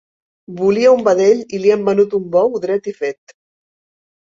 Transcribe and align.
Volia 0.61 0.93
un 0.93 1.03
vedell 1.09 1.45
i 1.45 1.61
li 1.67 1.75
han 1.75 1.85
venut 1.93 2.19
un 2.23 2.27
bou 2.39 2.59
dret 2.67 2.95
i 2.95 2.99
fet! 3.05 3.41